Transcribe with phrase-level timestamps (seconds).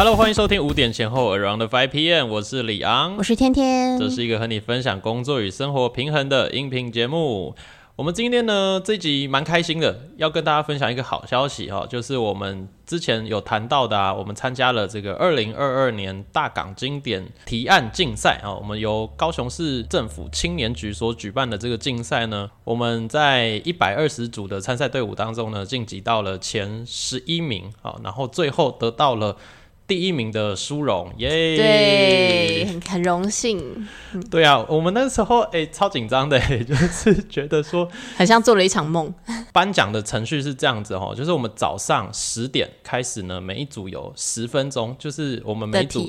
[0.00, 7.54] Hello，欢迎收听五点前后 Around Five PM，我是李昂，我是天天，这是一个和你分享工作与生活平衡的音频节目。
[7.96, 29.36] 我们今天呢这集蛮开心的，要跟大家分享一个好消息哈，就是我们之前有谈到的啊，我们参加了这个二零二二年大港经典提案竞赛啊，我们由高雄市政府青年局所举办的这个竞赛呢，我们在一百二十组的参赛队伍当中呢，晋级到了前十一名啊，然后最后得到了。
[29.90, 31.56] 第一名的殊荣，耶！
[31.56, 33.88] 对，很很荣幸。
[34.30, 39.12] 对啊，我们那时候哎，超紧张的， 就是觉得说，很像做了一场梦。
[39.52, 46.08] 颁奖的程序是这样子哦，就是我们早上十点开始呢，每一组有十分钟，就是我们每组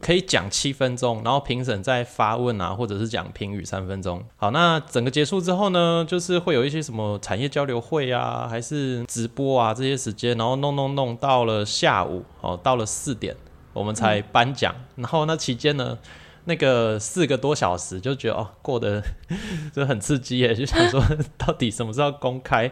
[0.00, 4.22] 可以讲七分钟，然后评审再发问啊，或者是讲评语三分钟。
[4.36, 13.15] 好，那整个结束之后呢，就是会有一些什么产业交流会啊，还是直播啊这些时间，然后弄弄弄到了下午哦，到了四。
[13.16, 13.34] 点
[13.72, 15.98] 我们才颁奖，然后那期间呢，
[16.44, 19.02] 那个四个多小时就觉得哦，过得
[19.74, 21.02] 就很刺激耶，就想说
[21.36, 22.70] 到底什么时候公开？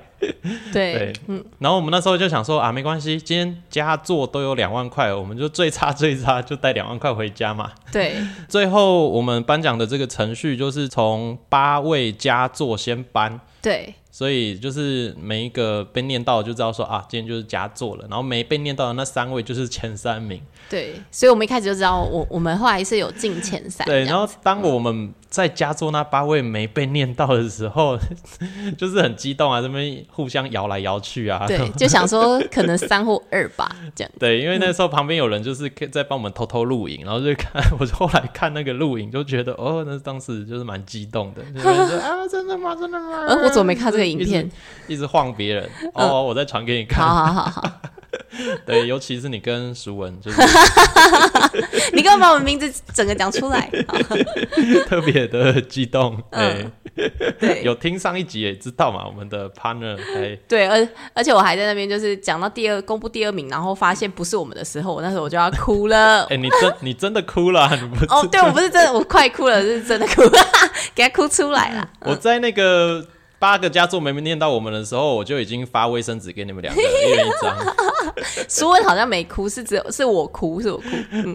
[0.73, 7.73] 对，嗯，然后我们那时候就想说啊，没关系，今天加座都有两万块，我们就最差最差就带两万块回家嘛。
[7.93, 8.17] 对，
[8.49, 13.41] 最后我们颁奖的这个程序就是从八位佳座先颁。
[13.61, 13.95] 对。
[14.15, 18.07] 所以就是每一个被念到就知道说啊，今天就是佳作了。
[18.09, 20.41] 然后没被念到的那三位就是前三名。
[20.71, 23.85] 对，所以我们一开始就知道，我我们后来是有进前三。
[23.85, 25.13] 对，然后当我们。
[25.35, 27.99] 在加州那八位没被念到的时候，
[28.79, 31.45] 就是很激动啊，这边互相摇来摇去啊。
[31.49, 34.13] 对， 就想说可能三或二吧，这样。
[34.19, 41.43] 对，因为那时候旁边有人就是在帮我们偷偷录影，然后就看， 我就后来看那个录影，就觉得哦，那当时就是蛮激动的。
[42.01, 42.77] 啊，真的吗？
[42.77, 43.25] 真的吗？
[43.27, 44.49] 呃，我怎么没看这个影片？
[44.87, 45.69] 一直晃别人。
[45.95, 47.05] 哦，我再传给你看。
[47.05, 47.81] 好好好好。
[48.67, 50.41] 对，尤其是你跟熟文，就是
[51.93, 53.71] 你刚刚把我名字整个讲出来，
[54.87, 56.21] 特别的激动。
[56.31, 56.67] 对，
[57.39, 59.99] 对，有听上一集也知道嘛，我们的 partner。
[60.49, 66.25] 对，而而且我还在那边，就是讲到第二公布第二名，然后发现不是我们的时候，我那时候我就要哭了。
[66.25, 67.69] 哎，你真你真的哭了？
[68.09, 70.39] 哦，对我不是真的，我快哭了，是真的哭了，
[70.95, 71.89] 给他哭出来了。
[72.01, 73.07] 我在那个。
[73.37, 77.55] 八个佳作没念到我们的时候，我就已经发卫生纸给你们两个，一人一张。
[78.49, 80.85] 舒文好像没哭，是只有是我哭，是我哭。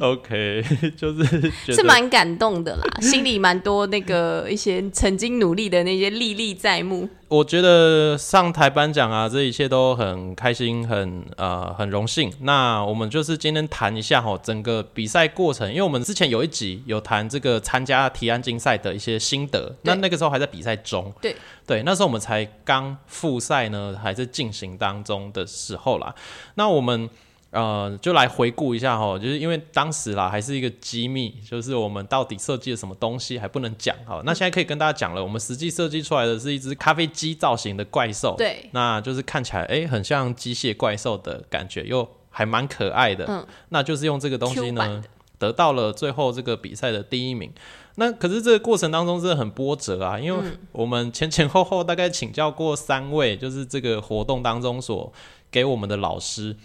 [0.02, 0.64] OK，
[0.98, 7.08] 就是是蛮感动的啦，心里蛮多那个一些曾经努力的那些历历在目。
[7.30, 12.34] 我觉得上台颁奖啊，这一切都很开心，很呃很荣幸。
[12.42, 21.36] 那我们就是今天谈一下哈，整个比赛过程，因为我们之前有一集有谈这个参加提案竞赛的一些心得，那那个时候还在比赛中，对
[21.68, 26.14] 对，那时候我们才刚复赛呢，还在进行当中的时候啦。
[26.56, 27.10] 那我们。
[27.52, 34.22] 呃，就来回顾一下哈，就是因为当时啦还是一个机密，就是我们到底设计了什么东西还不能讲哈。
[34.24, 43.26] 那现在可以跟大家讲了，我们实际设计出来的是一只咖啡机造型的怪兽，对，那就是看起来哎很像机械怪兽的感觉，又还蛮可爱的。
[43.28, 45.04] 嗯，那就是用这个东西呢，
[45.40, 47.52] 得到了最后这个比赛的第一名。
[47.96, 55.12] 那可是这个过程当中真的很波折啊，因为我们前前后后大概请教过三位，就是这个活动当中所
[55.50, 56.52] 给我们的老师。
[56.52, 56.58] 嗯，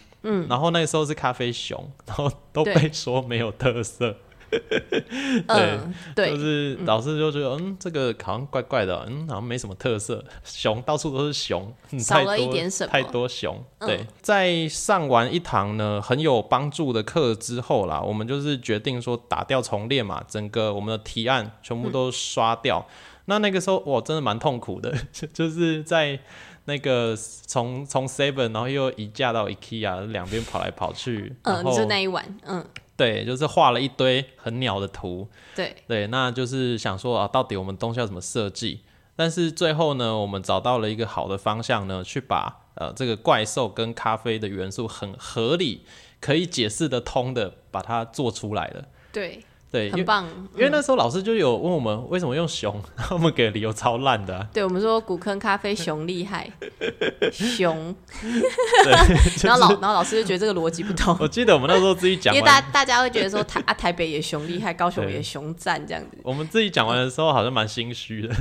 [0.49, 4.17] 然后那个时候是咖啡熊，然后都被说没有特色。
[5.49, 5.79] 对
[6.15, 10.25] 对，就是老师就觉得，嗯，这个好像怪怪的，嗯，好像没什么特色。
[10.45, 12.93] 熊到处都是熊， 少了一点什么？
[12.93, 13.61] 太多熊。
[13.81, 22.87] 对，在上完一堂呢很有帮助的课之后啦，我们就是决定说打掉重练嘛，整个我们的提案全部都刷掉。
[23.25, 24.95] 那那个时候我真的蛮痛苦的，
[25.35, 26.21] 就是在。
[26.67, 31.35] 那个从从 Seven，然后又移驾到 IKEA，两边跑来跑去。
[31.43, 32.65] 嗯，就那一晚，嗯，
[32.97, 35.29] 对，就是画了一堆很鸟的图。
[35.55, 38.81] 对对，那就是想说啊，到底我们东西要怎么设计？
[39.17, 45.85] 但是最后呢，我们找到了一个好的方向呢，去把呃这个怪兽跟咖啡的元素很合理、
[46.21, 48.87] 可以解释得通的把它做出来了。
[49.13, 49.45] 对。
[49.75, 50.25] 对，很棒。
[50.55, 52.81] 因为那时候老师就有问我们为什么用熊，
[53.11, 54.47] 我们给的理由超烂的。
[54.53, 56.49] 对，我们说古坑咖啡熊厉害，
[57.33, 57.93] 熊。
[58.23, 58.93] 对，
[59.43, 61.17] 然后老然后老师就觉得这个逻辑不通。
[61.19, 66.19] 我记得我们那时候自己 讲，因为大大家会觉得说台啊台北也熊厉害，高雄也熊赞这样子。
[66.23, 68.35] 我们自己讲完的时候好像蛮心虚的。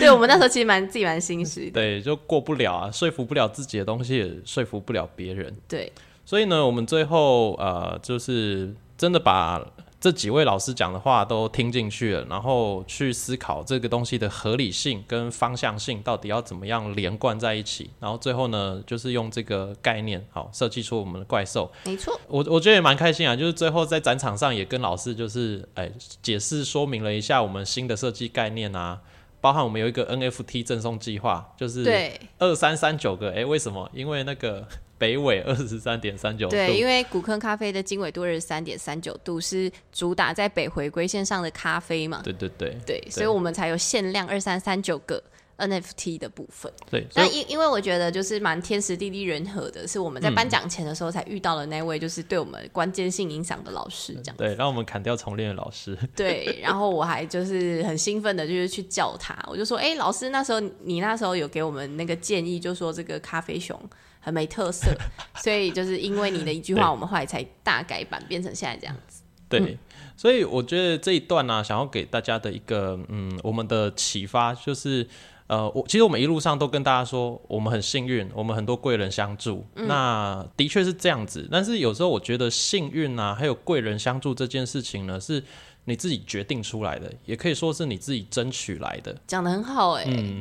[0.00, 1.68] 对，我们那时候其实蛮自己蛮心虚。
[1.68, 5.54] 对，就过不了啊，说服不了自己的东西，也说服不了别人。
[5.68, 5.92] 对，
[6.24, 9.60] 所以呢，我们最后呃，就是真的把。
[10.02, 21.70] 这几位老师讲的话都听进去了，然后去思考这个东西的合理性跟方向性到底要怎么样连贯在一起，然后最后呢，就是用这个概念好设计出我们的怪兽。
[21.84, 25.88] 没错，我我觉得也蛮开心啊，就是最后在展场上也跟老师就是哎
[26.20, 28.98] 解释说明了一下我们新的设计概念啊，
[29.42, 32.18] 包含我们有一个 NFT 赠送计划，就是对。
[32.38, 33.90] 二三三九个，哎，为什么？
[33.92, 34.66] 因为那个
[34.96, 45.20] 北纬二十三点三九度，对，因为古坑咖啡的经纬度二十三点三九度是主打在北回归线上的咖啡嘛，对对对对，所以我们才有限量二三三九个
[45.58, 46.72] NFT 的部分。
[46.90, 56.58] 对，所以那因因为我觉得就是蛮天时地利人和的，是我们在颁奖前的时候才遇到了那位就是对我们关键性影响的老师，这样对，让我们砍掉重练的老师， 对。
[56.62, 63.78] 然后我还就是很兴奋的，就是去叫他，我就说，哎、老师，那时候你那时候有给我们那个建议，就说这个咖啡熊
[64.20, 64.90] 很没特色，
[65.36, 69.22] 所以就是因为你的一句话，我们后来才大改版变成现在这样子。
[69.48, 69.78] 对，
[70.16, 75.06] 所以我觉得这一段呢、想要给大家的一个嗯，我们的启发就是。
[75.52, 79.62] 呃，我其实我们一路上都跟大家说，我们很幸运，我们很多贵人相助。
[79.74, 85.44] 那的确是这样子，但是有时候我觉得幸运啊，还有贵人相助这件事情呢，是
[85.84, 89.14] 你自己决定出来的，也可以说是你自己争取来的。
[89.26, 90.40] 讲的很好哎嗯、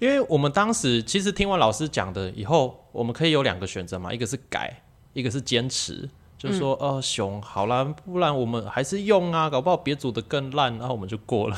[0.00, 6.10] 因为我们当时其实听完老师讲的以后，我们可以有两个选择嘛，一个是改，一个是坚持。
[6.42, 11.56] 就是说，呃，熊好啦，不然我们还是用啊，搞不好别组的更烂，然后我们就过了。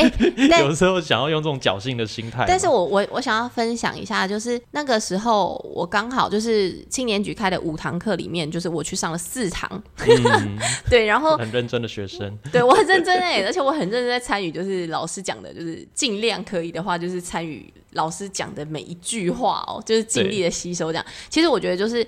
[0.60, 9.82] 有时候想要用这种侥幸的心态，但是我我我想要分享一下，就是那个时候我刚好就是青年局开的五堂课里面，就是我去上了四堂，
[10.90, 21.06] 对，然后很认真的学生，对我很认真哎，而且我很认真在参与，就是老师讲的，就是尽量可以的话，就是参与老师讲的每一句话哦，就是尽力的吸收这样。
[21.30, 22.06] 其实我觉得就是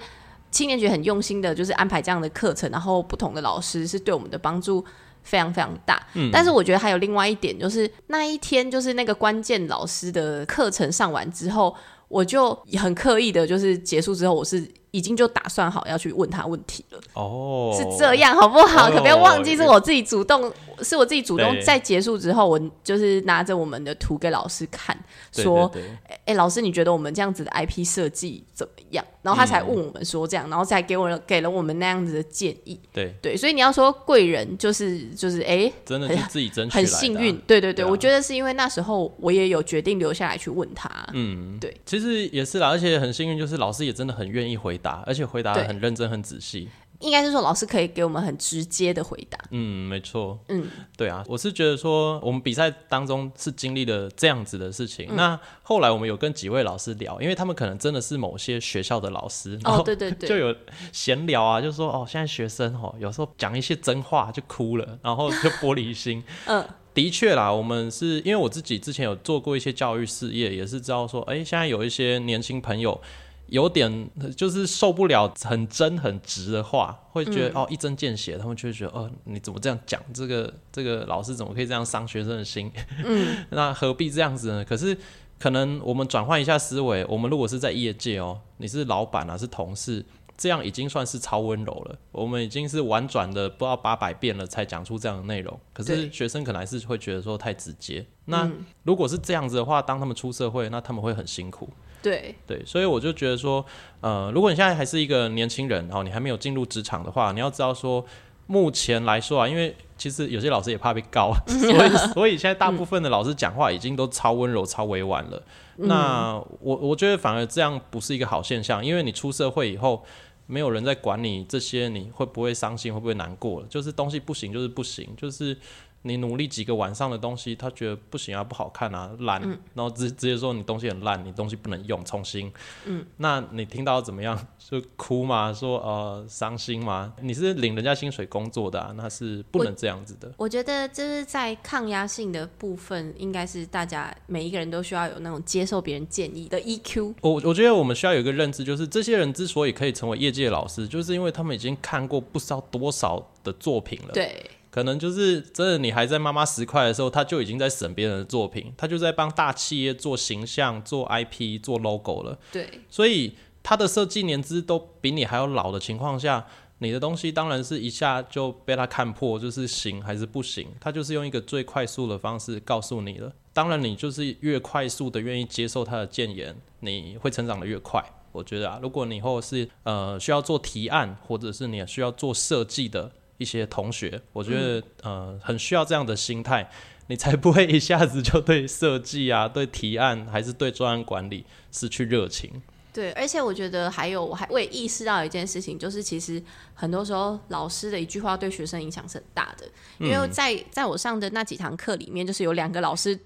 [0.51, 4.85] 青年局很用心的，就是安排这样的课程，然后不同的老师是对我们的帮助。
[5.25, 6.03] 非常非常大，
[6.33, 11.75] 但是我觉得还有另外一点，就是那一天就是那个关键老师的课程上完之后，
[12.07, 17.01] 我就很刻意的，就是结束之后，我是已经就打算好要去问他问题了。
[17.15, 18.89] 哦，是这样好不好？
[18.89, 20.53] 哦可不要忘记是我自己主动，
[20.83, 24.97] 是我自己主动在结束之后，我就是拿着我们的图给老师看，
[25.33, 25.71] 说
[26.09, 29.05] 哎、诶老师，你觉得我们这样子的 IP 设计怎么样？
[29.23, 32.81] 然后他才问我们说这样，然后才给我给了我们那样子的建议。
[32.93, 40.89] 对，对，所以你要说贵人就是就是哎、真的是自己争取很幸运，对对对，我觉得是因为那时候我也有决定留下来去问他。
[41.13, 46.69] 嗯，对，其实也是啦，而且很幸运，就是老师也真的很愿意回答，而且回答的很认真、很仔细。
[47.01, 49.39] 应该是说老师可以给我们很直接的回答。
[49.53, 50.37] 嗯，没错。
[50.49, 50.67] 嗯，
[50.97, 55.09] 对啊，我是觉得说，我们比赛当中是经历了这样子的事嗯情。
[55.15, 60.53] 那后来我们有跟几位老师聊，因为他们可能真的是某些学校的老师，然哦，后对对对，就有
[60.91, 66.25] 闲聊啊，就说哦，现在学生哦，有时候讲一些真话就哭了，然后就玻璃心。
[66.47, 73.01] 嗯，的确啦，我们是因为我自己之前有做过一些教育事业，也是知道说，哎、现在有一些年轻朋友
[73.49, 80.01] 有点就是受不了很真很直的话，会觉得、哦一针见血，他们就会觉得哦你怎么这样讲？
[80.15, 82.71] 这个这个老师怎么可以这样伤学生的心？
[83.05, 84.65] 嗯， 那何必这样子呢？
[84.65, 84.97] 可是。
[85.41, 90.05] 可能我们转换一下思维，我们如果是在业界哦，你是老板啊，是同事，
[90.39, 91.99] 这样已经算是超温柔了。
[92.13, 95.61] 我们已经是婉转的不知道八百遍了，才讲出这样的内容。
[95.75, 98.07] 可是学生可能还是会觉得说太直接。
[98.27, 98.49] 那
[98.85, 101.69] 如果是这样子的话，当他们出社会，那他们会很辛苦。
[102.01, 103.65] 对，对，所以我就觉得说，
[104.01, 108.05] 呃，如果你现在还是一个年轻人，然后你还没有进入职场的话，你要知道说，
[108.47, 115.43] 目前来说啊，因为其实有些老师也怕被告， 所以所以现在大部分的老师讲话已经都超温柔、超委婉了。
[115.77, 120.05] 那我我觉得反而这样不是一个好现象，因为你出社会以后。
[120.49, 123.67] 没有人在管你这些，你会不会伤心，会不会难过了？
[123.69, 125.55] 就是东西不行，就是不行，就是
[126.03, 129.41] 你努力几个晚上的东西，他觉得不行啊，不好看啊，烂，
[129.75, 132.53] 然后直直接说你东西很烂，你东西不能用，重新。
[132.85, 134.39] 嗯，那你听到怎么样？
[134.59, 135.53] 就哭吗？
[135.53, 137.13] 说呃伤心吗？
[137.21, 140.33] 你是领人家薪水工作的啊，那是不能这样子的。
[140.37, 147.15] 我觉得就是在抗压性的部分，应该是大家每一个人都需要有那种接受别人建议的 E EQ。
[147.23, 154.13] 我我觉得我们需要有一个认知，就是这些人之所以可以成为业界老师，就是因为他们已经看过不知道多少的作品了。
[154.13, 162.39] 对，可能就是真的，你还在妈妈十块的时候，他就已经在审别人的作品，他就在帮大企业做形象、做 IP、做 logo 了。
[162.53, 166.47] 对，所以他的设计年资都比你还要老的情况下，
[166.79, 170.69] 你的东西当然是一下就被他看破，就是行还是不行。
[170.81, 173.33] 他就是用一个最快速的方式告诉你了。
[173.53, 178.05] 当然，你就是越快速的愿意接受他的谏言，你会成长的越快。
[178.31, 186.71] 我觉得啊，如果你以后是呃需要做提案，或者是你需要做设计的，一些同学，我觉得、呃很需要这样的心态，
[187.09, 192.61] 你才不会一下子就对设计啊、 对提案还是对专案管理失去热情。
[192.93, 196.43] 对，而且我觉得还有，我还我也意识到一件事情，就是其实
[196.75, 199.67] 很多时候老师的一句话对学生影响是很大的。
[200.01, 203.17] 因为在在我上的那几堂课里面，就是有两个老师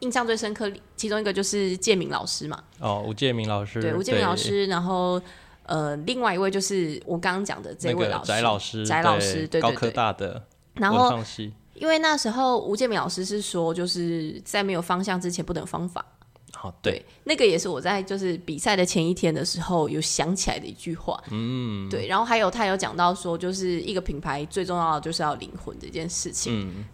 [0.00, 5.20] 印象最深刻，其中一个就是建明老师嘛，哦，吴建明老师，对，吴建明老师，然后
[5.70, 9.94] 呃，另外一位就是我刚刚讲的这位老师，翟老师，翟老师，对高科对对。
[9.94, 11.16] 大的然后
[11.74, 16.04] 因为那时候吴建明老师是说，就是在没有方向之前不等方法。
[16.52, 21.22] 好，对，那个也是我在就是比赛的前一天的时候有想起来的一句话。
[21.30, 22.08] 嗯，对。
[22.08, 26.68] 然后还有他有讲到说，就是一个品牌最重要的就是要灵魂这件事情。
[26.68, 26.84] 嗯，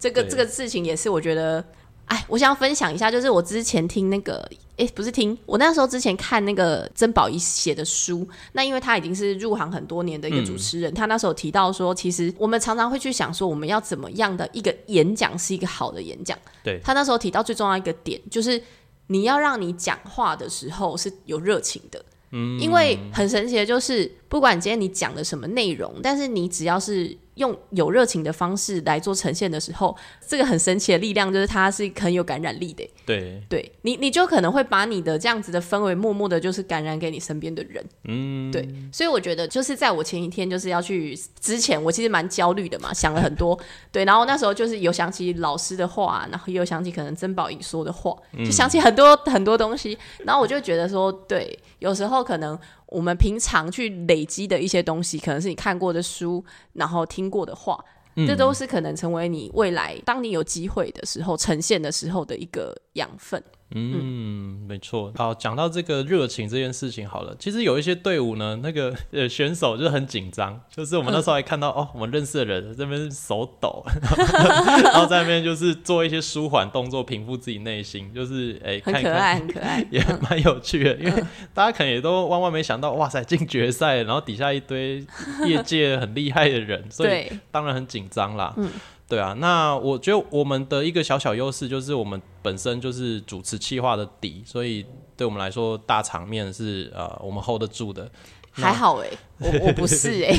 [0.00, 1.62] 这个这个事情也是我觉得，
[2.06, 16.38] 哎，我想要分享一下，就是我之前听那个，哎，不是听，我那时候之前看那个曾宝仪写的书，那因为他已经是入行很多年的一个主持人，他那时候提到说，其实我们常常会去想说，我们要怎么样的一个演讲是一个好的演讲。
[16.62, 18.62] 对他那时候提到最重要一个点，就是
[19.08, 22.04] 你要让你讲话的时候是有热情的。
[22.32, 32.88] 嗯，因为很神奇的就是，不管今天你讲的什么内容，但是你只要是用有热情的方式来做呈现的时候，这个很神奇的力量就是它是很有感染力的。
[33.04, 37.84] 对，对你，你就可能会把你的这样子的氛围默默的，就是感染给你身边的人。
[38.04, 43.56] 嗯，对，所以我觉得就是在我前一天就是要去之前，我其实蛮焦虑的嘛，想了很多。
[43.92, 49.96] 对，然后那时候就是有想起老师的话，然后也有想起可能曾宝仪说的话，就想起很多很多东西。
[50.24, 52.58] 然后我就觉得说，对，有时候可能
[52.96, 57.78] 我们平常去累积的一些东西，可能是你看过的书，然后听过的话。
[58.26, 63.44] 这都是可能成为你未来，当你有机会的时候呈现的时候的一个养分。
[63.74, 65.12] 嗯，没错。
[65.16, 73.84] 好，讲到这个热情这件事情，好了，其实有一些队伍呢，那个 呃选手就是很紧张，就是我们那时候还看到、哦，我们认识的人这边手抖，
[74.84, 79.86] 然后在那边就是做一些舒缓动作，平复自己内心，就是哎、看一看很可爱，很可爱。
[79.90, 85.04] 也蛮有趣的，因为大家可能也都万万没想到，哇塞，进决赛，然后底下一堆
[85.44, 88.54] 业界很厉害的人，所以，当然很紧张啦。
[88.56, 88.70] 嗯，
[89.08, 89.32] 对啊。
[89.34, 94.84] 那我觉得我们的一个小小优势就是我们本身就是主持企划的底，所以
[95.16, 98.10] 对我们来说大场面是呃我们 hold 得住的。
[98.52, 100.34] 还好哎、我我不是 哎、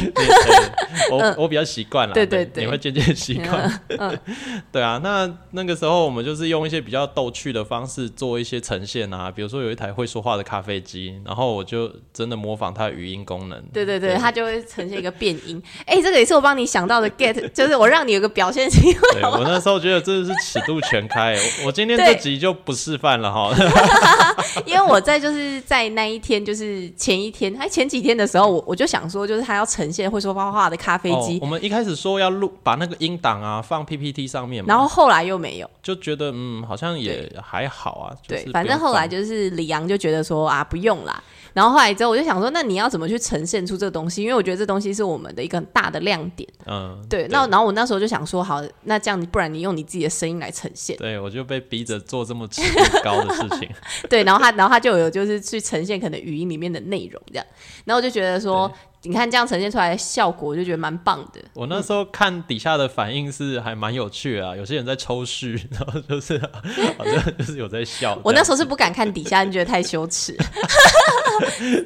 [1.12, 3.82] 我我比较习惯了，对对对你会渐渐习惯。
[3.98, 4.18] 嗯
[4.72, 13.62] 对啊，那那个时候我们就是用一些比较逗趣的方式做一些呈现啊，比如说有一台会说话的咖啡机，然后我就真的模仿它的语音功能。
[13.72, 15.62] 对对对，它就会呈现一个变音。
[15.86, 19.00] 哎、这个也是我帮你想到的 get， 就是我让你有个表现机会。
[19.14, 23.54] 对我那时候觉得真的是尺度全开，我我今天这集就不示范了哈。
[24.66, 35.70] 因为我在就是在那一天，就是前一天，还前几天的时候，我我就想说，就是他要呈现会说画画的咖啡机，哦，我们一开始说要录把那个音档啊放 PPT 上面嘛，然后后来又没有。
[35.84, 38.16] 就觉得嗯好像也还好啊。
[38.28, 41.22] 就是对，反正后来就是李阳就觉得说啊不用啦，
[41.54, 44.24] 然后后来之后我就想说，那你要怎么去呈现出这个东西？
[44.24, 46.48] 因为我觉得这东西是我们的一个很大的亮点。
[46.66, 50.98] 嗯对，那然后我那时候就想说，好，那这样不然你用你自己的声音来呈现。
[50.98, 53.70] 对我就被逼着做这么尺度高的事情。
[54.10, 57.46] 对，然后他，然后他就有就是去呈现可能语音里面的内容这样，
[57.86, 58.70] 然后我就觉得说，
[59.04, 61.40] 你看这样呈现出来的效果，我就觉得蛮棒的。
[61.54, 66.38] 我那时候看底下的反应是还蛮有趣的啊，有些人在抽搐， 然后就是
[66.98, 68.20] 好像就是有在笑。
[68.26, 70.36] 我那时候候是不敢看底下，你觉得太羞耻，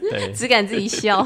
[0.09, 1.25] 对， 只敢自己笑。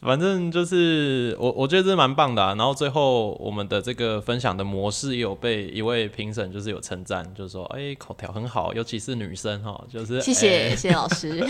[0.00, 2.54] 反正就是我我觉得这蛮棒的啊。
[2.56, 11.40] 然后最后我们的这个分享的模式也有被一位评审就是有称赞，就是说哎口条很好，尤其是女生哈，就是谢谢谢老师。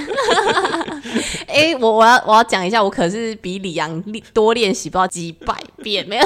[1.47, 6.25] 哎、我我要我要讲一下，我可是比李阳练多练习不知道几百遍，没有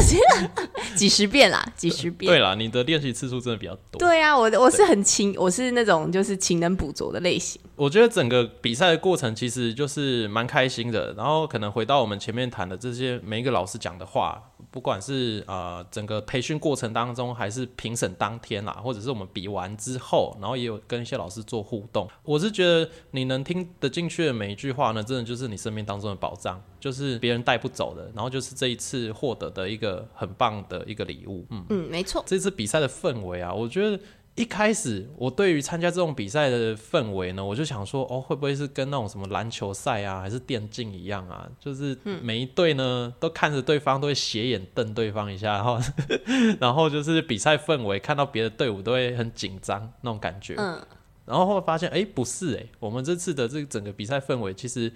[0.95, 2.31] 几十遍啦，几十遍。
[2.31, 3.99] 对啦，你的练习次数真的比较多。
[3.99, 7.61] 对啊，我我是很勤，我是那种就是勤能补拙的类型。
[7.77, 22.09] 我觉得整个比赛的过程其实就是蛮开心的，然后可能回到我们前面谈的这些每一个老师讲的话，不管是呃整个培训过程当中，还是评审当天啦，或者是我们比完之后，然后也有跟一些老师做互动。
[22.23, 31.45] 我是觉得你能听得进去的每一句话呢，真的就是你生命当中的宝藏，就是别人带不走的，然后就是这一次获得的一个很棒的一个礼物。
[31.51, 31.65] 嗯。
[31.69, 32.23] 嗯，没错。
[32.27, 34.01] 这次比赛的氛围啊，我觉得
[34.37, 41.49] 一开始我对于参加这种比赛的氛围呢，我就想说，哦，会不会是跟那种什么篮球赛啊，还是电竞一样啊？
[41.59, 45.79] 就是每一队呢都看着对方都会斜眼瞪对方一下，然后
[46.61, 50.55] 然后就是比赛氛围，看到别的队伍都会很紧张那种感觉。
[50.59, 50.81] 嗯，
[51.25, 54.93] 然后后来发现，哎，不是哎，我们这次的这个整个比赛氛围其实。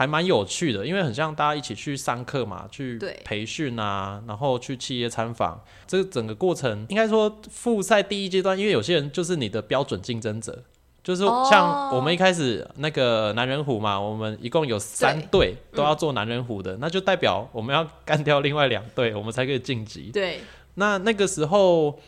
[0.00, 10.64] 还蛮有趣的，因为很像大家一起去上课嘛，去培训啊，然后去企业参访，这个整个过程应该说复赛第一阶段，因为有些人就是你的标准竞争者。
[11.04, 11.46] 就是哦。
[11.50, 20.10] 像我们一开始那个男人虎嘛，我们一共有三队都要做男人虎的，那就代表我们要干掉另外两队，我们才可以晋级。
[20.10, 20.40] 对。
[20.76, 22.00] 那那个时候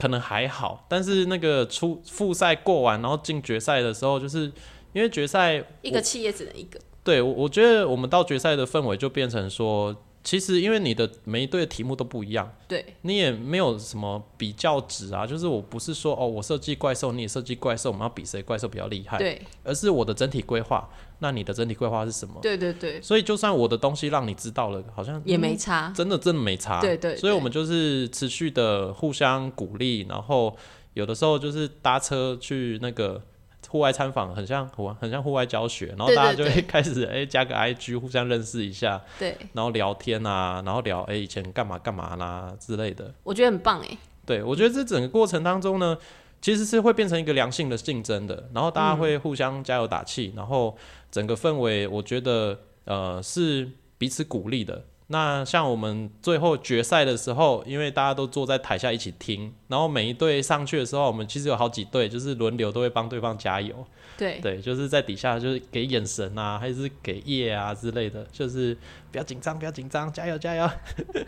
[0.00, 4.50] 可能还好，但是那个初复赛过完，然后进决赛的时候，就是
[4.92, 22.40] 因为决赛一个企业只能一个，对我我觉得我们到决赛的氛围就变成说，其实因为你的每一队的题目都不一样，对你也没有什么比较值啊，就是我不是说哦我设计怪兽，你也设计怪兽，我们要比谁怪兽比较厉害，对而是我的整体规划，那你的整体规划是什么？
[22.42, 25.92] 对对对，所以就算我的东西让你知道了，好像也没嗯差。
[25.94, 30.56] 真的真的没差，对对对所以我们就是持续的互相鼓励，然后
[30.94, 33.22] 有的时候就是搭车去那个
[33.68, 43.12] 户外参访，很像户很像户外教学，然后大家就会开始哎、加个 IG 互相认识一下，对，然后聊天啊，然后聊哎、以前干嘛干嘛啦之类的。
[43.22, 43.98] 我觉得很棒哎。
[44.24, 45.96] 对我觉得这整个过程当中呢，
[46.40, 50.76] 其实是会变成一个良性的竞争的，然后大家会互相加油打气，然后
[51.10, 54.84] 整个氛围我觉得呃是彼此鼓励的。
[55.08, 63.74] 那像我们最后决赛的时候，因为大家都坐在台下一起听，然后每一队上去的时候，我们其实有好几队就是轮流都会帮对方加油，
[64.18, 64.40] 对。
[64.40, 68.76] 对，就是在底下就是给眼神啊，还是给叶啊之类的，就是
[69.12, 70.68] 不要紧张，不要紧张，加油加油。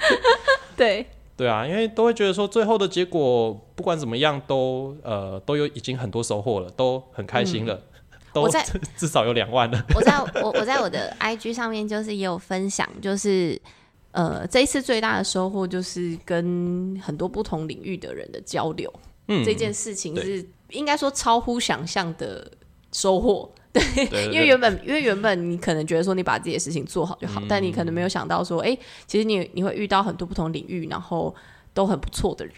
[0.76, 1.06] 对。
[1.36, 7.82] 对啊，因为都会觉得说最后的结果不管怎么样都呃都有已经很多收获了，都很开心了，都
[8.34, 9.84] 我在至 至少有两万了。
[9.94, 13.60] 我在我我在我的 IG 上面就是也有分享，就是
[14.12, 18.92] 呃这一次最大的收获就是跟很多不同领域的人的交流，
[19.28, 22.50] 嗯，这件事情是应该说超乎想象的
[22.92, 23.50] 收获。
[23.70, 31.34] 对对对因为原本因为原本你可能觉得说你把自己的事情做好就好，但你可能没有想到说，哎、其实你你会遇到很多不同领域，然后
[31.74, 32.54] 都很不错的人。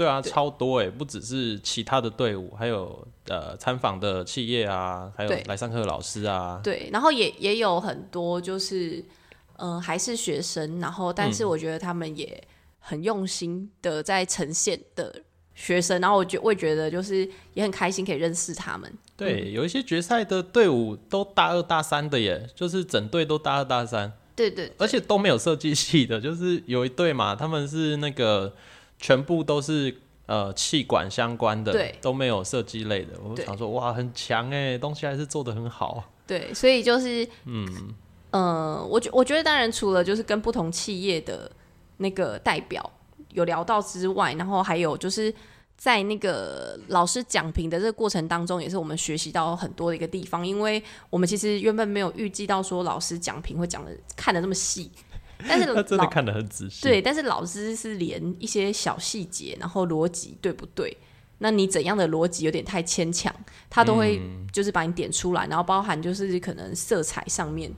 [0.00, 0.32] 对啊，对。
[0.32, 9.04] 超多哎，不只是其他的队伍，还有呃参访的企业啊，还有来上课的老师啊，对，然后也也有很多就是，
[9.58, 12.42] 嗯、还是学生，然后但是我觉得他们也
[12.78, 15.22] 很用心的在呈现的
[15.54, 18.90] 学生，然后我觉我也觉得就是也很开心可以认识他们。
[19.18, 24.72] 对，有一些决赛的队伍都大二大三的耶，就是整队都大二大三，对对。
[24.78, 28.54] 而且都没有设计系的，就是有一队嘛，他们是那个
[29.00, 33.14] 全部都是呃气管相关的，对都没有设计类的。
[33.24, 36.04] 我想说，哇，很强哎，东西还是做的很好。
[36.26, 37.66] 对，所以就是嗯
[38.30, 41.50] 呃，我觉我觉得当然除了就是跟不同企业的
[41.96, 42.88] 那个代表
[43.30, 45.34] 有聊到之外，然后还有就是。
[45.80, 54.90] 在那个老师讲评的这个过程当中，也是我们学习到很多的一个地方，因为我们其实原本没有预计到说老师讲评会讲的看的那么细，
[55.48, 56.82] 但是他真的看得很仔细。
[56.82, 60.96] 对，但是老师是连一些小细节，然后逻辑对不对？
[61.42, 63.34] 那你怎样的逻辑有点太牵强，
[63.70, 67.72] 他都会嗯就是把你点出来，然后包含就是可能色彩上面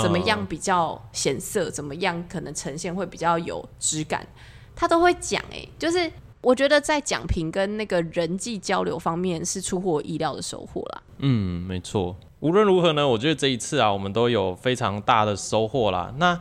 [0.00, 4.26] 怎么样嗯比较显色，怎么样可能呈现会比较有质感，
[4.74, 5.42] 他都会讲。
[5.52, 11.02] 哎，就是我觉得在讲评跟那个人际交流方面是出乎我意料的收获啦。
[11.18, 12.16] 嗯，没错。
[12.40, 16.12] 无论如何呢，我觉得这一次啊，我们都有非常大的收获啦。
[16.16, 16.40] 那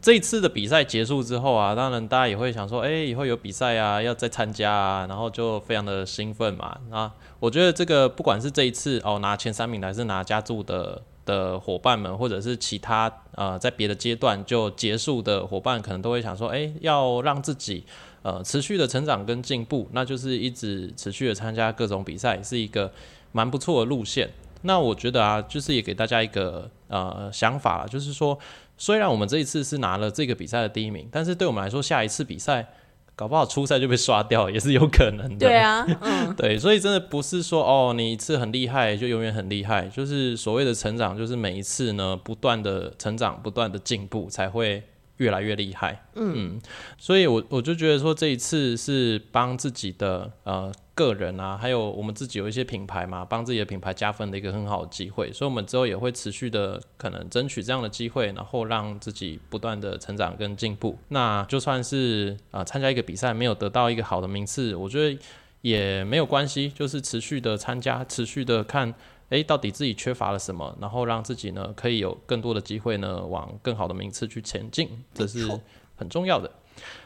[0.00, 6.78] 这一次的比赛结束之后啊，当然大家也会想说，哎、以后有比赛啊，要再参加啊，然后就非常的兴奋嘛。
[6.90, 17.84] 那我觉得这个不管是这一次哦拿前三名，还是拿加注的的伙伴们，或者是其他呃在别的阶段就结束的伙伴，可能都会想说，哎、要让自己
[18.22, 22.92] 呃持续的成长跟进步，那就是一直持续的参加各种比赛，是一个
[23.32, 24.30] 蛮不错的路线。
[24.62, 28.36] 那我觉得啊，就是也给大家一个呃想法，就是说，
[28.78, 32.66] 虽然我们这一次是拿了这个比赛的第一名，但是对我们来说，下一次比赛
[33.14, 35.46] 搞不好初赛就被刷掉，也是有可能的。
[35.46, 44.82] 对啊，嗯， 对，所以真的不是说哦，你一次很厉害就永远很厉害，就是所谓的成长，就是每一次呢不断的成长，不断的进步，才会
[45.16, 46.04] 越来越厉害。
[46.14, 46.60] 嗯
[46.98, 60.98] 所以我我就觉得说这一次是帮自己的呃个人啊，还有我们自己有一些品牌嘛，帮自己的品牌加分的一个很好的机会，所以我们之后也会持续的可能争取这样的机会，然后让自己不断的成长跟进步。
[61.08, 65.18] 那就算是啊、呃参加一个比赛没有得到一个好的名次，我觉得
[65.60, 68.94] 也没有关系，就是持续的参加，持续的看，
[69.28, 75.46] 诶，到底自己缺乏了什么，然后让自己呢可以有更多的机会呢往更好的名次去前进，这是
[75.94, 76.50] 很重要的。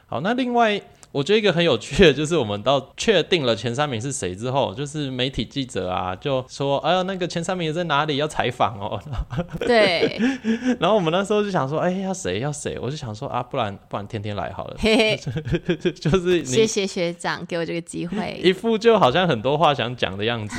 [0.07, 0.81] 好，那另外
[1.13, 8.17] 我觉得一个很有趣的，就是我们到确定了前三名是谁之后，就是媒体记者啊就说：“哎呀，那个前三名在哪里？
[8.17, 9.01] 要采访哦。
[9.59, 10.21] 对，”
[10.79, 12.39] 然后我们那时候就想说：“哎，要谁？
[12.39, 15.17] 要谁？”我就想说啊，不然不然天天来好了，嘿嘿，
[15.93, 18.41] 就是你谢谢学长给我这个机会。
[18.43, 20.55] 一副就好像很多话想讲的样子。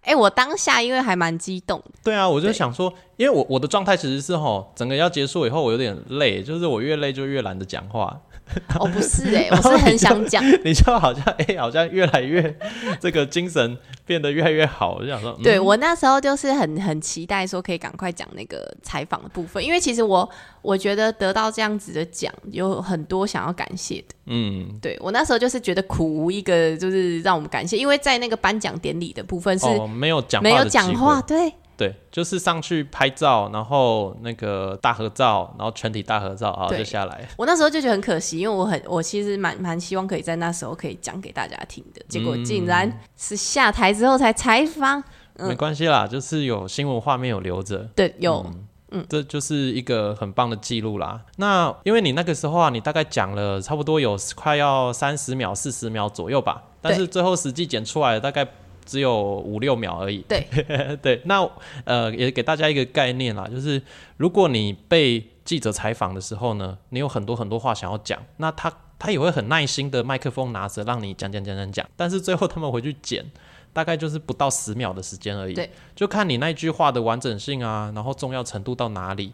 [0.00, 8.20] 哎、我当下因为还蛮激动，对啊，我就想说，因为我我的状态其实是吼，整个要结束以后，我有点累，就是我越累就越懒得讲话。
[8.78, 12.56] 哦，不是哎、 我是很想讲， 你就好像哎、好像越来越
[13.00, 13.76] 这个精神
[14.06, 20.28] 变得越来越好，我就想说，嗯、对我那时候就是很很期待说可以赶快讲那个采访的部分，因为其实我
[20.62, 24.14] 我觉得得到这样子的奖有很多想要感谢的。
[24.26, 37.28] 嗯，对我那时候就是觉得苦无一个就是让我们感谢，因为在那个颁奖典礼的部分是哦，没有讲没有讲话，对对，就是上去拍照，然后那个大合照，然后全体大合照，啊，对就下来。
[37.36, 45.00] 我那时候就觉得很可惜，因为我很我其实蛮蛮希望可以在那时候可以讲给大家听的，结果竟然是下台之后才采访。
[45.00, 48.46] 嗯没关系啦，就是有新闻画面有留着，对，有、
[48.92, 51.20] 嗯这就是一个很棒的记录啦。
[51.38, 58.46] 那因为你那个时候啊，你大概讲了差不多有快要三十秒、四十秒左右吧，但是最后实际剪出来大概
[58.84, 60.18] 只有五六秒而已。
[60.28, 60.46] 对
[61.02, 61.48] 对，那
[61.84, 63.80] 呃也给大家一个概念啦，就是
[64.16, 73.24] 如果你被记者采访的时候呢，你有很多很多话想要讲，那他他也会很耐心的麦克风拿着让你讲讲讲讲讲，但是最后他们回去剪。
[73.74, 79.32] 大概就是不到十秒的时间而已，对，就看你那句话的完整性啊，然后重要程度到哪里。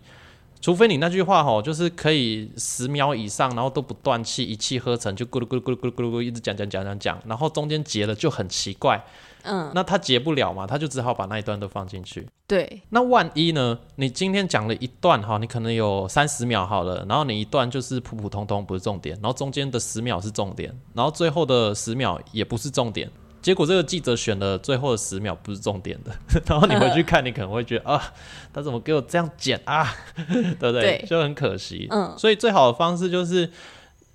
[0.62, 9.04] 除非你那句话吼，就是可以十秒以上，然后都不断气，一气呵成，就咕噜咕噜咕噜咕噜咕噜咕噜一直讲讲讲讲讲，然后中间截了就很奇怪，
[9.44, 12.26] 嗯，那他截不了嘛，他就只好把那一段都放进去。
[12.46, 13.78] 对那万一呢？
[13.96, 23.10] 你今天讲了一段哈，你可能有三十秒好了，然后你一段就是普普通通不是重点，然后中间的十秒是重点，然后最后的十秒也不是重点。
[23.42, 26.12] 结果这个记者选了最后的十秒不是重点的，
[26.44, 28.12] 然后你回去看，你可能会觉得啊，
[28.52, 29.90] 他怎么给我这样剪啊，
[30.28, 30.82] 对不对？
[30.82, 31.86] 对 就很可惜。
[31.90, 33.48] 嗯所以最好的方式就是，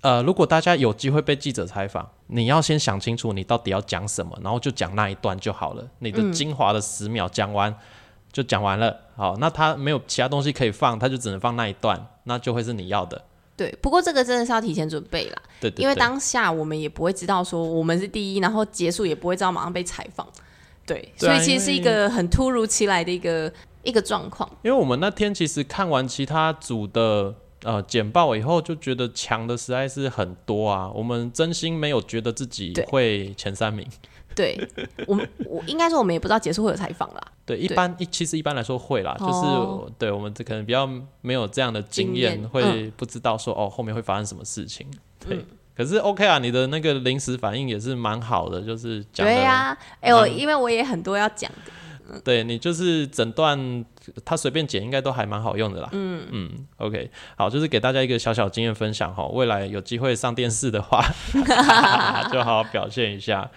[0.02, 5.84] 呃，如果大家有机会被记者采访，你要先想清楚你到底要讲什么，然后就讲那一段就好了。
[5.98, 7.74] 你的精华的十秒讲完、
[8.30, 13.24] 就讲完了，好，那他没有其他东西可以放，他就只能放那一段，那就会是你要的。
[13.56, 20.28] 对，不过这个真的是要提前准备啦，对对对，因为当下我们也不会知道说我们是第一，然后结束也不会知道马上被采访，
[20.86, 23.50] 对，对啊所以其实是一个很突如其来的一个
[23.82, 24.46] 一个状况。
[24.62, 27.34] 因为我们那天其实看完其他组的
[27.66, 33.86] 呃简报以后，就觉得强的实在是很多啊，我们真心没有觉得自己会前三名。
[34.36, 34.56] 对
[35.06, 37.20] 我们，我应该说我们也不知道结束会有采访啦。
[37.46, 40.86] 对，一般一其实一般来说会啦，就是哦对我们这可能比较
[41.22, 44.86] 没有这样的经经验，验会不知道说哦后面会发生什么事情。
[45.18, 52.20] 对，嗯可是 OK 啊，你的那个临时反应也是蛮好的，就是讲对呀、哎、我蛮因为我也很多要讲的。
[52.22, 53.84] 对你就是整段
[54.24, 55.88] 他随便剪应该都还蛮好用的啦。
[55.92, 61.04] 嗯嗯，OK，好，就是给大家一个小小经验分享哈，未来有机会上电视的话，
[62.32, 63.50] 就好好表现一下。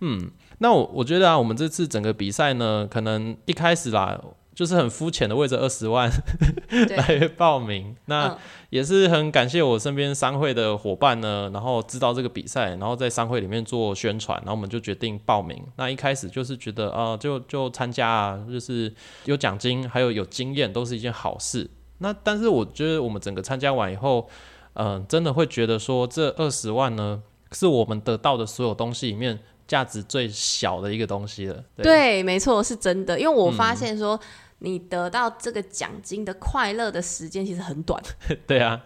[0.00, 4.20] 嗯，那我我觉得啊，我们这次整个比赛呢，可能一开始啦。
[4.56, 6.10] 就是很肤浅的为这二十万，
[6.96, 8.38] 来报名，那嗯
[8.70, 15.62] 也是很感谢我身边商会的伙伴呢，然后知道这个比赛，然后在商会里面做宣传，然后我们就决定报名。
[15.76, 18.92] 那一开始就是觉得啊、呃就就参加啊，就是
[19.26, 21.68] 有奖金，还有有经验，都是一件好事。
[21.98, 24.26] 那但是我觉得我们整个参加完以后，
[24.72, 29.38] 嗯、真的会觉得说这二十万呢，是我们得到的所有东西里面
[29.68, 31.62] 价值最小的一个东西了。
[31.76, 33.18] 对对，没错，是真的。
[33.18, 34.18] 因为我发嗯现说，
[34.58, 38.02] 你得到这个奖金的快乐的时间其实很短，
[38.46, 38.82] 对啊，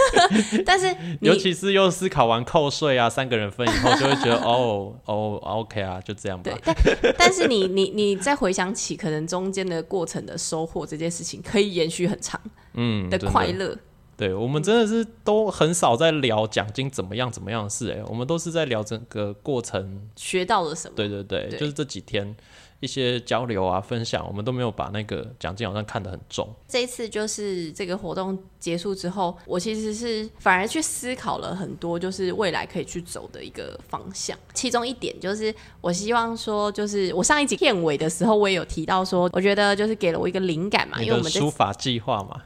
[0.64, 12.40] 但是 尤其是又思考完扣税啊，三个人分以后，就会觉得哦哦 OK 啊，就这样吧对。，但但是你你你再回想起可能中间的过程的收获这件事情，可以延续很长
[12.74, 13.76] 嗯，的快乐。
[14.18, 20.08] 对我们真的是都很少在聊奖金怎么样怎么样的事，哎，我们都是在聊整个过程。
[20.16, 20.94] 学到了什么？
[20.96, 22.34] 对对对，对就是这几天
[22.80, 26.48] 一些交流啊、分享，我们都没有把那个奖金好像看得很重。
[26.68, 34.36] 这一次就是这个活动结束之后，我其实是反而去思考了很多，就是未来可以去走的一个方向。
[34.52, 42.42] 其中一点就是，我希望说，就是我上一集片尾的时候，我也有提到说，我觉得就是给了我一个灵感嘛，因为我们的书法计划嘛，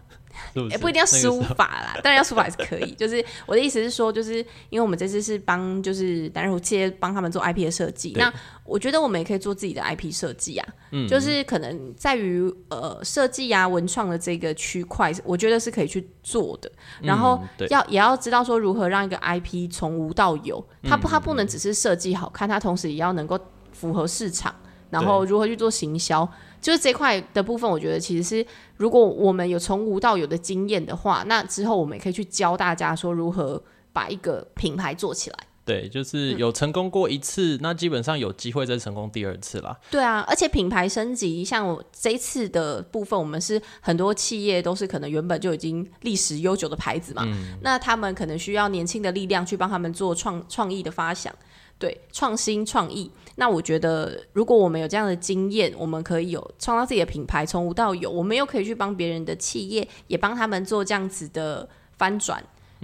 [0.54, 0.72] 是不是？
[0.72, 2.92] 也不一定要书法啦，当然要书法也是可以。
[2.98, 8.32] 就是我的意思是说，就是因为我们这次是帮就是单人湖企业帮他们做 IP 的设计，那
[8.64, 10.66] 我觉得我们也可以做自己的 IP 设计啊。
[10.92, 16.70] 嗯就是可能在于呃设计啊文创的这个区块，我觉得是可以去做的。
[17.00, 23.38] 然后要也要知道说如何让一个 IP 从无到有，它嗯不它不能只是设计好看，它同时也要能够
[23.72, 24.54] 符合市场，
[24.90, 26.28] 然后如何去做行销。
[26.60, 28.46] 就是这块的部分，我觉得其实是，
[28.76, 35.38] 如果我们有从无到有的经验的话，那之后我们也可以去教大家说如何把一个品牌做起来。
[35.62, 39.78] 对，就是有成功过一次，那基本上有机会再成功第二次啦。
[39.88, 47.24] 对啊，而且品牌升级，像我这一次的部分，我们是很多企业都是可能原本就已经历史悠久的牌子嘛，
[47.60, 51.32] 那他们可能需要年轻的力量去帮他们做创创意的发想，
[51.78, 53.08] 对，创新创意。
[53.36, 62.42] 那我觉得，如果我们有这样的经验，我们可以有创造自己的品牌，从无到有，我们又可以去帮别人的企业，也帮他们做这样子的翻转。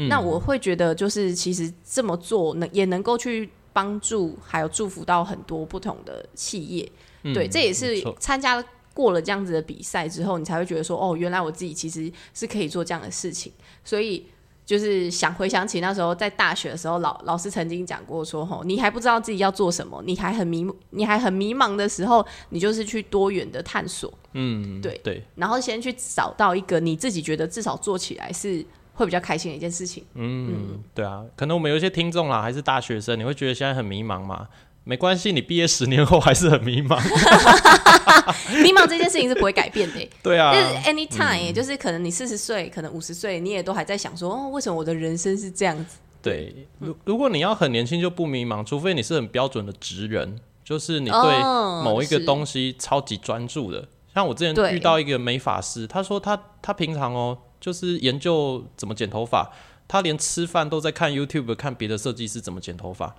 [0.08, 6.92] 那我会觉得，就是其实这么做能也能够去帮助，还有祝福到很多不同的企业。
[7.34, 13.52] 对，这也是参加过了这样子的比赛之后，你才会觉得说，哦，原来我自己其实是可以做这样的事情。
[13.84, 14.26] 所以
[14.66, 30.04] 就是想回想起那时候在大学的时候，老老师曾经讲过说，吼，你还不知道自己要做什么，你还很迷，你还很迷茫的时候，你就是去多元的探索，嗯，对对，然后先去找到一个你自己觉得至少做起来是会比较开心的一件事情。
[30.14, 34.48] 嗯，对啊，可能我们有一些听众啦，还是大学生，你会觉得现在很迷茫嘛？
[34.88, 36.96] 没关系，你毕业十年后还是很迷茫。
[38.62, 45.96] 迷茫这件事情是不会改变的、 对啊就，是 anytime，、就是可能你四十岁，可能五十岁，你也都还在想说，哦，为什么我的人生是这样子？
[46.22, 53.88] 对，如如果你要很年轻就不迷茫，除非你是很标准的职人，就是你对哦某一个东西超级专注的。
[54.14, 59.50] 像我之前遇到一个美发师，他说他他平常哦，就是研究怎么剪头发，
[59.88, 63.16] 他连吃饭都在看 YouTube 看别的设计师怎么剪头发。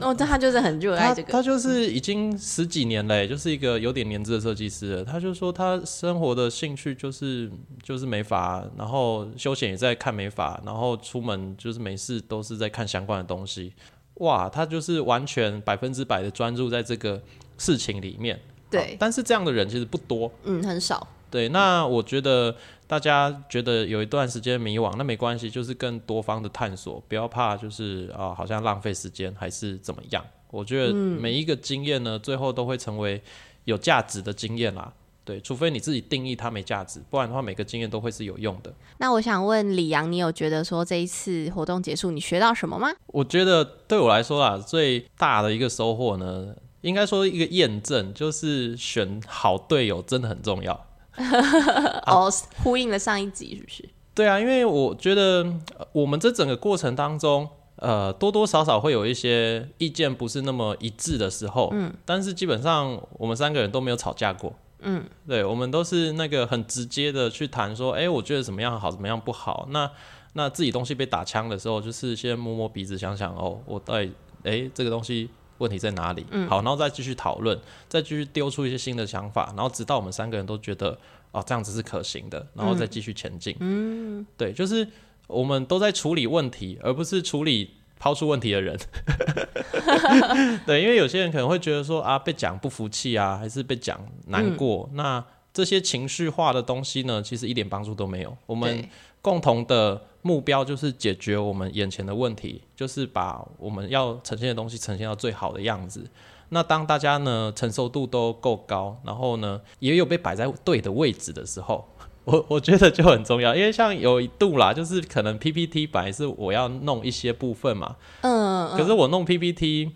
[0.00, 5.04] 哦，但他就是很热爱这个，他就是已经十几年嘞，就是一个有点年资的设计师了。
[5.04, 7.50] 他就说他生活的兴趣就是
[7.82, 13.74] 就是美发，然后休闲也在看美发，然后出门就是没事都是在看相关的东西。
[14.14, 17.20] 哇，他就是完全百分之百的专注在这个
[17.58, 18.40] 事情里面。
[18.70, 20.32] 对但是这样的人其实不多。
[20.44, 21.06] 嗯，很少。
[21.30, 22.54] 对，那我觉得
[22.92, 30.22] 大家觉得有一段时间迷惘，那没关系，就是更多方的探索，不要怕，就是啊、好像浪费时间还是怎么样。
[30.50, 33.22] 我觉得每一个经验呢，最后都会成为
[33.64, 34.92] 有价值的经验啦。
[35.24, 38.70] 对，除非你自己定义它没价值，不然的话，每个经验都会是有用的。
[38.98, 42.90] 那我想问李阳，你有觉得说这一次活动结束，你学到什么吗？
[43.06, 50.88] 我觉得对我来说啦，最大的一个收获呢，应该说一个验证，就是选好队友真的很重要。
[52.06, 53.88] 哦，呼应了上一集，是不是？
[54.14, 55.42] 对啊，因为我觉得
[55.78, 69.90] 呃我们这整个过程当中，呃，多多少少会有一些意见不是那么一致的时候，嗯，但是基本上我们三个人都没有吵架过，嗯，对，我们都是那个很直接的去谈说，哎，我觉得怎么样好，怎么样不好，那
[70.34, 74.12] 那自己东西被打枪的时候，就是先摸摸鼻子想想，哦，我到底，
[74.44, 75.30] 哎，这个东西。
[75.58, 76.26] 问题在哪里？
[76.30, 80.98] 嗯，好，然后再继续讨论，再继续丢出一些新的想法，然后直到我们三个人都觉得
[81.30, 83.56] 哦这样子是可行的，然后再继续前进。
[83.60, 84.86] 嗯，对，就是
[85.26, 88.76] 我们都在处理问题，而不是处理抛出问题的人。
[90.66, 98.36] 对，因为有些人可能会觉得说啊，被讲不服气啊，还是被讲难过，那这些情绪化的东西呢，其实一点帮助都没有。
[98.46, 98.88] 我们对
[99.22, 106.06] 共同的目标就是解决我们眼前的问题，就是把我们要呈现的东西呈现到最好的样子。
[106.50, 111.88] 那当大家呢承受度都够高，然后呢也有被摆在对的位置的时候，
[112.24, 113.54] 我我觉得就很重要。
[113.54, 119.92] 因为像有一度啦，就是可能 PPT 本来是我要弄一些部分嘛，嗯，可是我弄 PPT。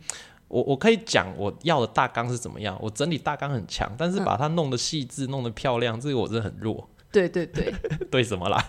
[0.49, 6.89] 我我可以讲我要的大纲是怎么样，我整理大纲很强，但是把它弄得细致、弄得漂亮，这个我真的很弱。
[7.17, 7.73] 对对对，
[8.11, 8.63] 对什么啦？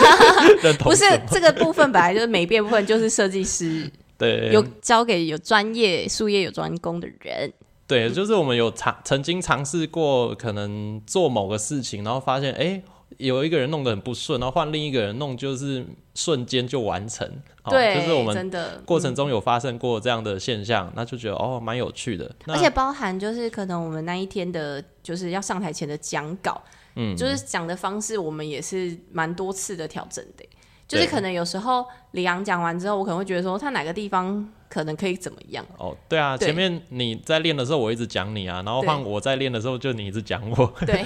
[0.80, 7.52] 不是这个部分本来就是美编部分，就是设计师 对有交给有专业术业有专攻的人。
[7.86, 12.82] 对，就是我们有尝曾经尝试过，可能做某个事情，然后发现哎、诶
[13.18, 17.28] 有一个人弄得很不顺，然后换另一个人弄，就是瞬间就完成。
[17.64, 22.34] 哦、对，就是我们真的过程中有发生过这样的现象，那就觉得哦蛮有趣的。
[22.46, 26.62] 而且包含就是可能我们那一天的，就是要上台前的讲稿，
[26.96, 30.44] 嗯，就是讲的方式，我们也是蛮多次的调整的。
[30.88, 35.64] 就是可能有时候李阳讲完之后，我可能会觉得说他哪个地方可能可以怎么样。
[35.78, 36.48] 哦，对啊，对。
[36.48, 40.74] 前面你在练的时候我一直讲你啊，然后换我在练的时候就你一直讲我。
[40.84, 41.02] 对，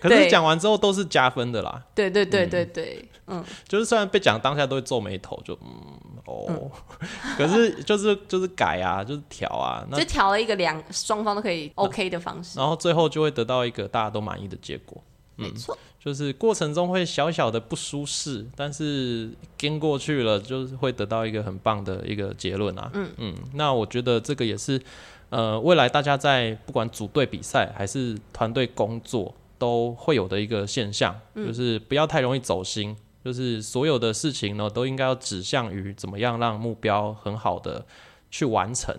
[0.00, 1.82] 可是讲完之后都是加分的啦。
[1.94, 5.97] 对对对对对，嗯，就是虽然被讲当下都会皱眉头，就嗯
[6.28, 6.70] 哦，
[7.36, 15.02] 可是就是就是改啊，就是调啊，那就调了一个两双方都可以 OK 的方式，然后最后就会得到一个大家都满意的结果。
[15.36, 15.76] 没错。
[16.00, 22.90] 就是过程中会小小的不舒适，但是跟过去了，就是会得到一个很棒的一个结论啊。
[22.94, 24.80] 嗯嗯，那我觉得这个也是，
[25.28, 32.96] 呃，未来大家在不管组队比赛还是团队工作都会有的一个现象，就是不要太容易走心，
[33.28, 37.84] 就是所有的事情呢都应该要指向于怎么样让目标很好的
[38.30, 38.96] 去完成。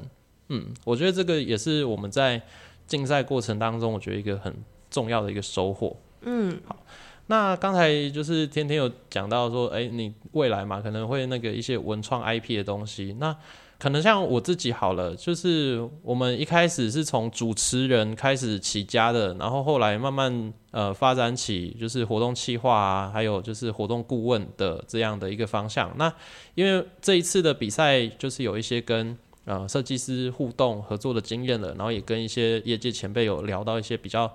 [0.49, 2.39] 嗯，我觉得这个也是我们在
[2.85, 4.55] 竞赛过程当中，我觉得一个很
[4.91, 5.97] 重要的一个收获。
[6.21, 6.75] 嗯，好。
[7.25, 13.15] 那刚才就是天天有讲到说，哎，你未来嘛可能会那个一些文创 IP 的东西。
[13.19, 13.35] 那
[13.79, 25.89] 可能像我自己好了，就是我们一开始是从主持人开始起家的，然后后来慢慢呃发展起就是活动企划啊，还有就是活动顾问的这样的一个方向。
[25.97, 26.13] 那
[26.55, 34.31] 因为这一次的比赛就是有一些跟呃设计师互动合作的经验了，然后也跟一些业界前辈有聊到一些比较。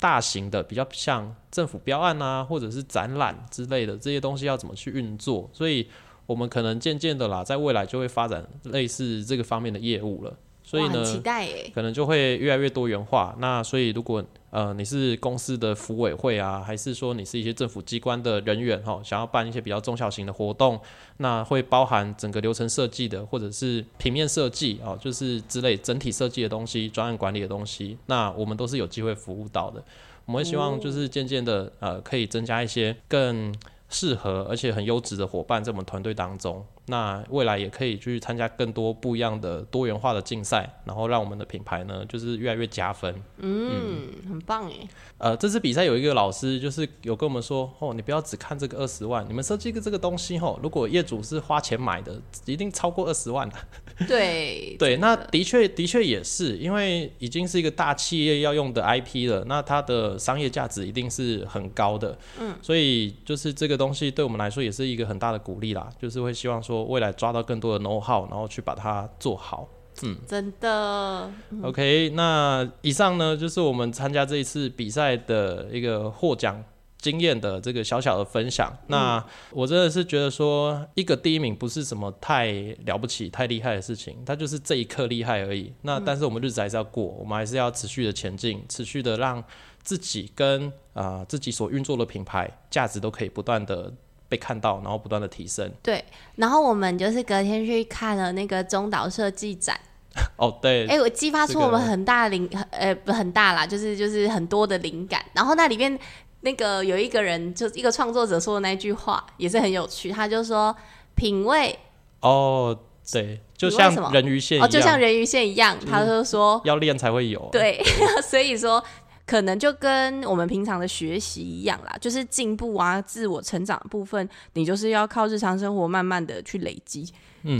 [0.00, 5.50] 大型的比较像政府标案啊，或者是展览之类的这些东西要怎么去运作？
[5.52, 5.84] 所以
[6.28, 10.36] 我们可能渐渐的啦，在未来就会发展类似这个方面的业务了。
[10.62, 13.34] 所以呢，期待可能就会越来越多元化。
[13.38, 20.78] 那所以如果呃你是公司的服委会啊，还是说你是一些政府机关的人员哈，想要办一些比较中小型的活动，
[21.16, 29.82] 那会包含整个流程设计的，或者是平面设计哦，就是之类整体设计的东西、专案管理的东西，那我们都是有机会服务到的。
[30.26, 33.54] 我们会希望就是渐渐的呃，可以增加一些更。
[33.88, 43.14] 适合而且很优质的伙伴在我们团队当中，那未来也可以去参加更多不一样的多元化的竞赛，然后让我们的品牌呢就是越来越加分。
[43.38, 44.88] 嗯，很棒哎。
[45.18, 53.56] 呃，这次比赛有一个老师就是有跟我们说，哦，你不要只看这个二十万，你们设计个这个东西吼，如果业主是花钱买的，一定超过二十万的。
[54.06, 62.16] 对 对，那的确的确也是，因为已经是一个大企业要用的 IP 了，那它的商业价值一定是很高的。
[62.40, 69.68] 嗯，所以就是这个东西对我们来说也是一个很大的鼓励啦，就是会希望说未来抓到更多的 know how，然后去把它做好。
[70.02, 71.30] 嗯，真的。
[71.62, 76.64] OK，那以上呢就是我们参加这一次比赛的一个获奖。
[77.00, 82.50] 经验的这个小小的分享，那我真的是觉得说，一个第一名不是什么太
[82.86, 85.72] 了不起、太厉害的事情，它就是这一刻厉害而已。
[85.82, 89.42] 那但是我们日子还是要过，我们还是要持续的前进，持续的让
[89.80, 93.94] 自己跟啊自己所运作的品牌价值都可以不断的
[94.28, 95.70] 被看到，然后不断的提升。
[95.82, 96.04] 对，
[96.36, 99.78] 然后我们就是隔天去看了那个中岛设计展。
[100.36, 105.24] 哦，对，哎，我激发出我们很大灵，呃，不很大啦，就是就是很多的灵感。
[105.32, 105.98] 然后那里面。
[106.42, 110.74] 那个有一个人，就一个创作者说的那句话也是很有趣，他就说
[111.16, 111.76] 品味
[112.20, 112.78] 哦，
[113.10, 117.82] 对，就像人鱼线哦，就像人鱼线一样，他就说要练才会有，对，
[118.22, 118.82] 所以说
[119.28, 127.06] 可能就跟我们平常的学习一样啦，就是进步啊，自我成长部分，你就是要靠日常生活慢慢的去累积，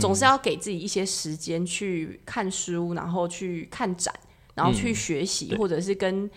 [0.01, 4.13] 总是要给自己一些时间去看书，然后去看展，
[4.55, 6.29] 然后去学习，或者是跟。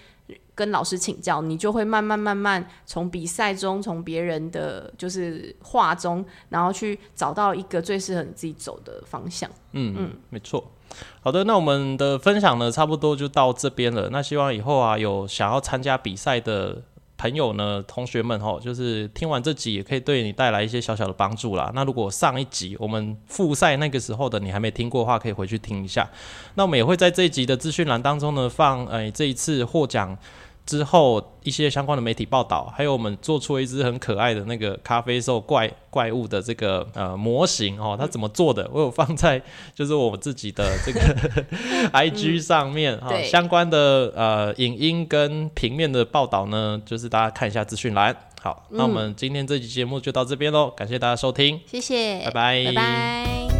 [0.54, 9.50] 跟老师请教，你就会慢慢慢慢从比赛中，从别人的就是画中，然后去找到一个最适合你自己走的方向。
[9.72, 10.70] 嗯嗯，没错。
[11.20, 14.08] 好的，那我们的分享呢，差不多就到这边了。
[14.10, 16.82] 那希望以后啊，有想要参加比赛的。
[17.18, 21.70] 朋友呢，同学们哈，就是听完这集也可以对你带来一些小小的帮助啦。
[21.72, 26.10] 那如果上一集我们复赛那个时候的你还没听过的话，可以回去听一下。
[26.56, 30.18] 那我们也会在这一集的资讯栏当中呢放，哎，这一次获奖。
[30.64, 38.68] 之后一些相关的媒体报道，还有我们做出一只很可爱的那个咖啡兽怪怪物的这个呃模型哦，它怎么做的？
[38.72, 39.42] 我有放在
[39.74, 41.00] 就是我自己的这个
[41.92, 48.16] I G 上面哈，相关的呃影音跟平面的报道呢，就是大家看一下资讯栏。
[48.40, 53.51] 好，那我们今天这期节目就到这边喽，感谢大家收听，谢谢，拜拜，拜拜。